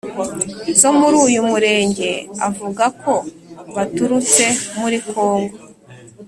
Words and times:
zo 0.79 0.89
muri 0.99 1.15
uyu 1.27 1.41
murenge 1.49 2.11
avuga 2.47 2.85
ko 3.01 3.13
baturutse 3.75 4.45
muri 4.79 4.97
congo 5.09 5.57